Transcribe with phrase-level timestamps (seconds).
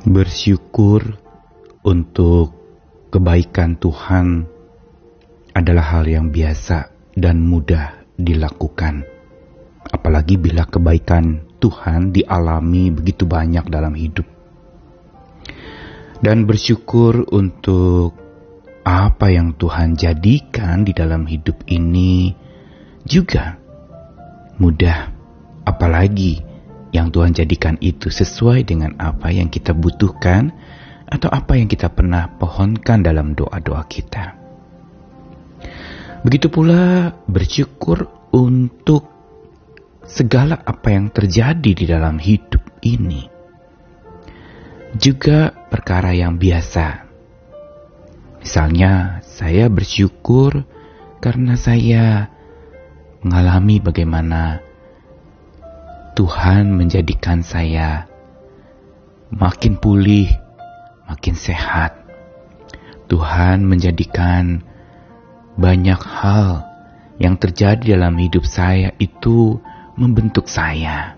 [0.00, 1.12] Bersyukur
[1.84, 2.56] untuk
[3.12, 4.48] kebaikan Tuhan
[5.52, 9.04] adalah hal yang biasa dan mudah dilakukan.
[9.92, 14.24] Apalagi bila kebaikan Tuhan dialami begitu banyak dalam hidup.
[16.24, 18.16] Dan bersyukur untuk
[18.80, 22.32] apa yang Tuhan jadikan di dalam hidup ini
[23.04, 23.60] juga
[24.56, 25.12] mudah.
[25.68, 26.49] Apalagi
[26.90, 30.50] yang Tuhan jadikan itu sesuai dengan apa yang kita butuhkan
[31.10, 34.38] atau apa yang kita pernah pohonkan dalam doa-doa kita.
[36.22, 39.08] Begitu pula bersyukur untuk
[40.06, 43.26] segala apa yang terjadi di dalam hidup ini.
[44.94, 47.06] Juga perkara yang biasa.
[48.42, 50.66] Misalnya, saya bersyukur
[51.22, 52.26] karena saya
[53.22, 54.69] mengalami bagaimana
[56.20, 58.04] Tuhan menjadikan saya
[59.32, 60.28] makin pulih
[61.08, 61.96] makin sehat.
[63.08, 64.60] Tuhan menjadikan
[65.56, 66.68] banyak hal
[67.16, 69.64] yang terjadi dalam hidup saya itu
[69.96, 71.16] membentuk saya.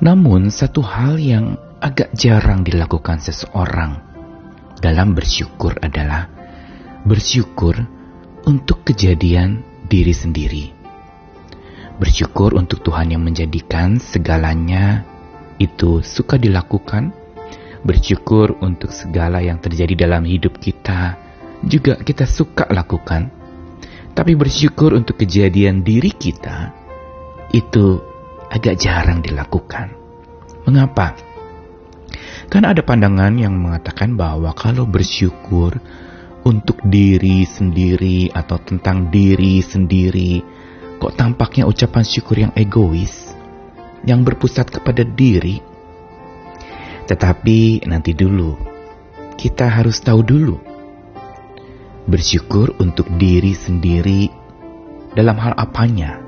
[0.00, 4.00] Namun, satu hal yang agak jarang dilakukan seseorang
[4.80, 6.32] dalam bersyukur adalah
[7.04, 7.84] bersyukur
[8.48, 9.60] untuk kejadian
[9.92, 10.75] diri sendiri.
[11.96, 15.04] Bersyukur untuk Tuhan yang menjadikan segalanya
[15.56, 17.26] itu suka dilakukan
[17.86, 21.14] bersyukur untuk segala yang terjadi dalam hidup kita,
[21.62, 23.30] juga kita suka lakukan.
[24.10, 26.74] Tapi bersyukur untuk kejadian diri kita,
[27.54, 28.02] itu
[28.50, 29.94] agak jarang dilakukan.
[30.66, 31.14] Mengapa?
[32.50, 35.78] Karena ada pandangan yang mengatakan bahwa kalau bersyukur
[36.42, 40.42] untuk diri sendiri atau tentang diri sendiri,
[40.96, 43.36] kok tampaknya ucapan syukur yang egois,
[44.04, 45.60] yang berpusat kepada diri,
[47.06, 48.58] tetapi nanti dulu,
[49.38, 50.58] kita harus tahu dulu.
[52.10, 54.26] Bersyukur untuk diri sendiri
[55.14, 56.18] dalam hal apanya.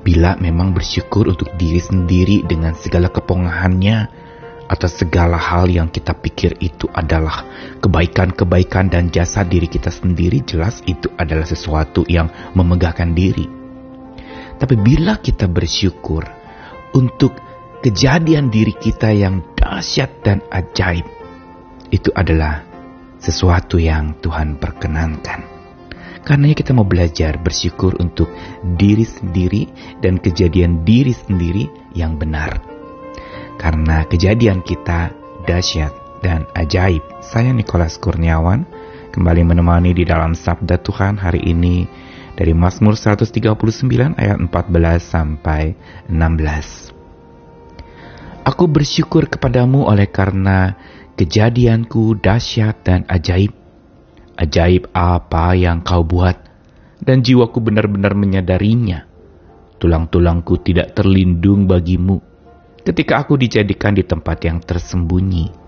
[0.00, 4.21] Bila memang bersyukur untuk diri sendiri dengan segala kepongahannya
[4.68, 7.44] atas segala hal yang kita pikir itu adalah
[7.82, 13.46] kebaikan-kebaikan dan jasa diri kita sendiri, jelas itu adalah sesuatu yang memegahkan diri.
[14.58, 16.22] Tapi bila kita bersyukur
[16.94, 17.34] untuk
[17.82, 21.04] kejadian diri kita yang dahsyat dan ajaib
[21.90, 22.62] itu adalah
[23.18, 25.50] sesuatu yang Tuhan perkenankan.
[26.22, 28.30] Karena kita mau belajar bersyukur untuk
[28.62, 29.66] diri sendiri
[29.98, 31.66] dan kejadian diri sendiri
[31.98, 32.71] yang benar.
[33.62, 35.14] Karena kejadian kita
[35.46, 36.98] dahsyat dan ajaib.
[37.22, 38.66] Saya Nikolas Kurniawan
[39.14, 41.86] kembali menemani di dalam Sabda Tuhan hari ini
[42.34, 44.50] dari Mazmur 139 ayat 14
[44.98, 45.78] sampai
[46.10, 46.90] 16.
[48.42, 50.74] Aku bersyukur kepadamu oleh karena
[51.14, 53.54] kejadianku dahsyat dan ajaib.
[54.42, 56.34] Ajaib apa yang kau buat,
[56.98, 59.06] dan jiwaku benar-benar menyadarinya.
[59.78, 62.31] Tulang-tulangku tidak terlindung bagimu
[62.82, 65.62] ketika aku dijadikan di tempat yang tersembunyi.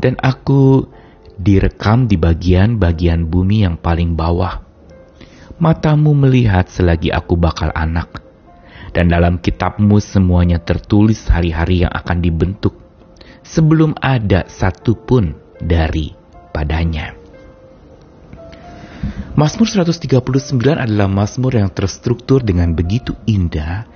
[0.00, 0.88] Dan aku
[1.36, 4.64] direkam di bagian-bagian bumi yang paling bawah.
[5.60, 8.24] Matamu melihat selagi aku bakal anak
[8.96, 12.74] dan dalam kitabmu semuanya tertulis hari-hari yang akan dibentuk
[13.44, 16.12] sebelum ada satu pun dari
[16.50, 17.14] padanya.
[19.38, 20.20] Mazmur 139
[20.76, 23.88] adalah mazmur yang terstruktur dengan begitu indah,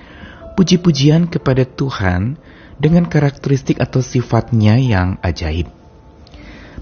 [0.54, 2.38] puji-pujian kepada Tuhan
[2.78, 5.70] dengan karakteristik atau sifatnya yang ajaib.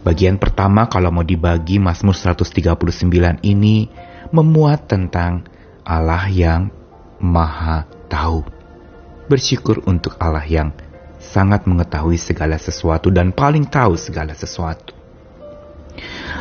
[0.03, 3.87] Bagian pertama kalau mau dibagi Mazmur 139 ini
[4.35, 5.47] memuat tentang
[5.87, 6.73] Allah yang
[7.23, 8.43] Maha tahu.
[9.31, 10.75] Bersyukur untuk Allah yang
[11.23, 14.91] sangat mengetahui segala sesuatu dan paling tahu segala sesuatu.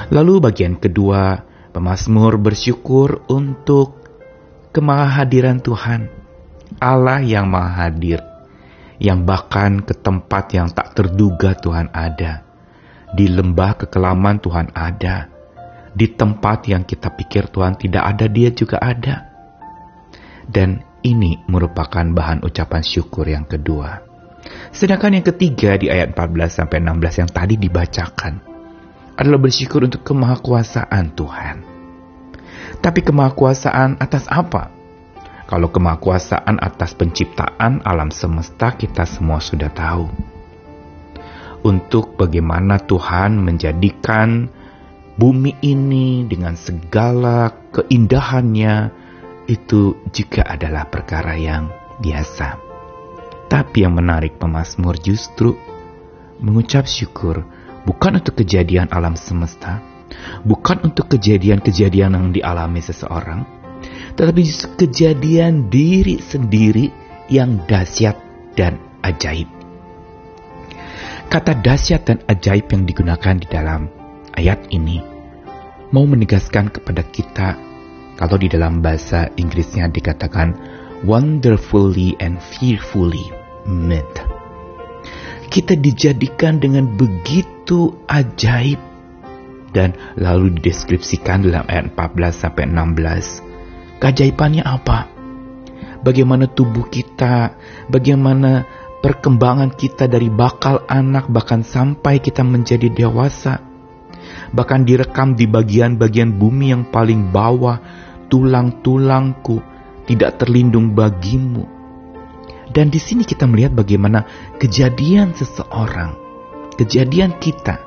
[0.10, 4.02] Lalu bagian kedua, pemazmur bersyukur untuk
[4.74, 6.21] kemahadiran Tuhan.
[6.82, 8.26] Allah yang maha hadir,
[8.98, 12.42] yang bahkan ke tempat yang tak terduga Tuhan ada.
[13.14, 15.30] Di lembah kekelaman Tuhan ada.
[15.94, 19.30] Di tempat yang kita pikir Tuhan tidak ada, dia juga ada.
[20.50, 24.02] Dan ini merupakan bahan ucapan syukur yang kedua.
[24.74, 28.34] Sedangkan yang ketiga di ayat 14 sampai 16 yang tadi dibacakan
[29.22, 31.56] adalah bersyukur untuk kemahakuasaan Tuhan.
[32.82, 34.81] Tapi kemahakuasaan atas apa?
[35.52, 40.08] Kalau kemahakuasaan atas penciptaan alam semesta kita semua sudah tahu.
[41.68, 44.48] Untuk bagaimana Tuhan menjadikan
[45.20, 48.96] bumi ini dengan segala keindahannya,
[49.52, 51.68] itu juga adalah perkara yang
[52.00, 52.56] biasa.
[53.52, 55.52] Tapi yang menarik pemazmur justru
[56.40, 57.44] mengucap syukur
[57.84, 59.84] bukan untuk kejadian alam semesta,
[60.48, 63.61] bukan untuk kejadian-kejadian yang dialami seseorang,
[64.16, 64.42] tetapi
[64.78, 66.92] kejadian diri sendiri
[67.32, 68.16] yang dahsyat
[68.56, 69.48] dan ajaib.
[71.32, 73.88] Kata dahsyat dan ajaib yang digunakan di dalam
[74.36, 75.00] ayat ini
[75.96, 77.56] mau menegaskan kepada kita
[78.20, 80.56] kalau di dalam bahasa Inggrisnya dikatakan
[81.08, 83.32] wonderfully and fearfully
[83.64, 84.18] made
[85.52, 88.80] kita dijadikan dengan begitu ajaib
[89.76, 93.51] dan lalu dideskripsikan dalam ayat 14 sampai 16.
[94.02, 95.08] Keajaibannya apa?
[96.02, 97.54] Bagaimana tubuh kita,
[97.86, 98.66] bagaimana
[99.06, 103.62] perkembangan kita dari bakal anak bahkan sampai kita menjadi dewasa.
[104.52, 107.78] Bahkan direkam di bagian-bagian bumi yang paling bawah,
[108.28, 109.62] tulang-tulangku
[110.10, 111.82] tidak terlindung bagimu
[112.72, 114.24] dan di sini kita melihat bagaimana
[114.56, 116.16] kejadian seseorang,
[116.80, 117.84] kejadian kita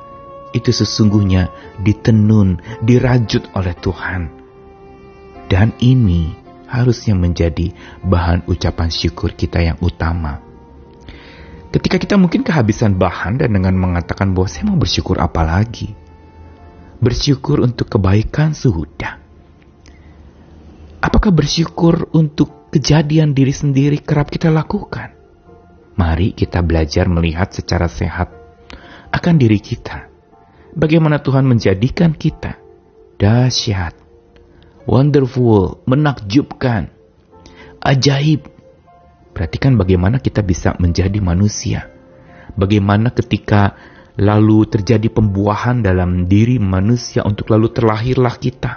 [0.52, 1.48] itu sesungguhnya
[1.80, 4.43] ditenun, dirajut oleh Tuhan.
[5.50, 6.34] Dan ini
[6.66, 7.70] harusnya menjadi
[8.02, 10.40] bahan ucapan syukur kita yang utama.
[11.70, 15.90] Ketika kita mungkin kehabisan bahan dan dengan mengatakan bahwa saya mau bersyukur apa lagi?
[17.02, 19.18] Bersyukur untuk kebaikan sudah.
[21.02, 25.14] Apakah bersyukur untuk kejadian diri sendiri kerap kita lakukan.
[25.94, 28.34] Mari kita belajar melihat secara sehat
[29.14, 30.10] akan diri kita.
[30.74, 32.58] Bagaimana Tuhan menjadikan kita
[33.14, 33.94] dahsyat,
[34.84, 36.92] wonderful, menakjubkan,
[37.80, 38.48] ajaib.
[39.34, 41.90] Perhatikan bagaimana kita bisa menjadi manusia.
[42.54, 43.74] Bagaimana ketika
[44.14, 48.72] lalu terjadi pembuahan dalam diri manusia untuk lalu terlahirlah kita.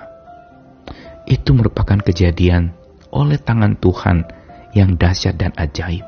[1.30, 2.74] Itu merupakan kejadian
[3.13, 4.25] oleh tangan Tuhan
[4.74, 6.06] yang dahsyat dan ajaib.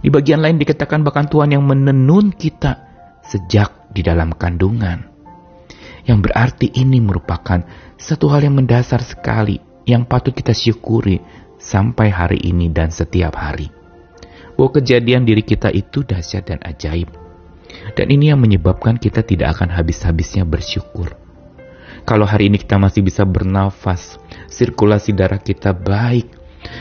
[0.00, 2.78] Di bagian lain dikatakan bahkan Tuhan yang menenun kita
[3.26, 5.12] sejak di dalam kandungan.
[6.06, 9.56] Yang berarti ini merupakan satu hal yang mendasar sekali
[9.88, 11.20] yang patut kita syukuri
[11.56, 13.72] sampai hari ini dan setiap hari.
[14.56, 17.08] Bahwa kejadian diri kita itu dahsyat dan ajaib.
[17.92, 21.12] Dan ini yang menyebabkan kita tidak akan habis-habisnya bersyukur.
[22.06, 24.16] Kalau hari ini kita masih bisa bernafas,
[24.46, 26.30] sirkulasi darah kita baik,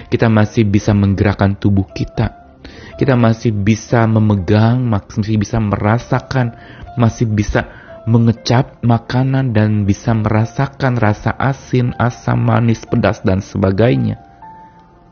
[0.08, 2.58] kita masih bisa menggerakkan tubuh kita,
[2.96, 6.54] kita masih bisa memegang, masih bisa merasakan,
[6.96, 14.22] masih bisa mengecap makanan dan bisa merasakan rasa asin, asam, manis, pedas, dan sebagainya.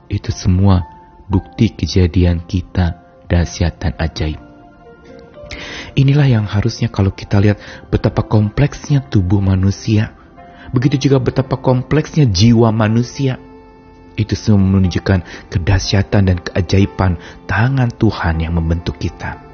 [0.06, 0.86] Itu semua
[1.26, 4.38] bukti kejadian kita dahsyat dan ajaib.
[5.94, 10.14] Inilah yang harusnya kalau kita lihat betapa kompleksnya tubuh manusia.
[10.74, 13.38] Begitu juga betapa kompleksnya jiwa manusia.
[14.14, 17.18] Itu semua menunjukkan kedahsyatan dan keajaiban
[17.50, 19.53] tangan Tuhan yang membentuk kita.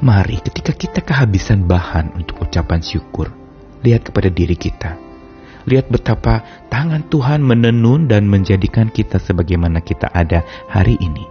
[0.00, 3.32] Mari ketika kita kehabisan bahan untuk ucapan syukur,
[3.84, 4.96] lihat kepada diri kita.
[5.68, 10.40] Lihat betapa tangan Tuhan menenun dan menjadikan kita sebagaimana kita ada
[10.72, 11.28] hari ini.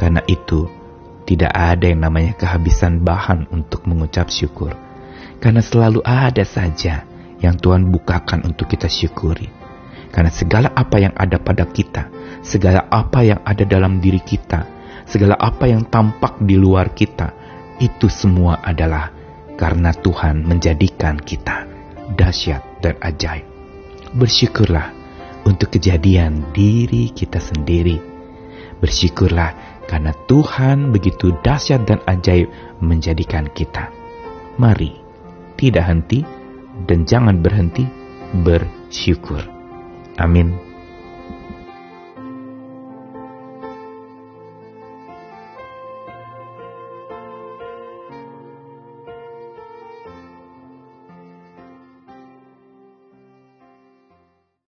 [0.00, 0.64] Karena itu,
[1.24, 4.72] tidak ada yang namanya kehabisan bahan untuk mengucap syukur.
[5.40, 7.04] Karena selalu ada saja
[7.40, 9.52] yang Tuhan bukakan untuk kita syukuri.
[10.08, 12.08] Karena segala apa yang ada pada kita,
[12.40, 14.64] segala apa yang ada dalam diri kita,
[15.04, 17.43] segala apa yang tampak di luar kita,
[17.82, 19.10] itu semua adalah
[19.54, 21.66] karena Tuhan menjadikan kita
[22.14, 23.46] dahsyat dan ajaib.
[24.14, 24.94] Bersyukurlah
[25.46, 27.98] untuk kejadian diri kita sendiri.
[28.78, 32.50] Bersyukurlah karena Tuhan begitu dahsyat dan ajaib
[32.80, 33.90] menjadikan kita.
[34.58, 34.94] Mari,
[35.58, 36.20] tidak henti
[36.86, 37.86] dan jangan berhenti
[38.42, 39.42] bersyukur.
[40.18, 40.73] Amin.